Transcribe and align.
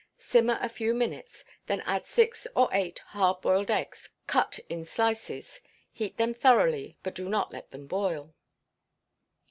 Simmer 0.17 0.57
a 0.63 0.67
few 0.67 0.95
minutes, 0.95 1.45
then 1.67 1.81
add 1.81 2.07
six 2.07 2.47
or 2.55 2.69
eight 2.73 2.97
hard 3.13 3.39
boiled 3.41 3.69
eggs 3.69 4.09
cut 4.25 4.57
in 4.67 4.83
slices; 4.83 5.61
heat 5.91 6.17
them 6.17 6.33
thoroughly, 6.33 6.97
but 7.03 7.13
do 7.13 7.29
not 7.29 7.51
let 7.51 7.69
them 7.69 7.85
boil. 7.85 8.33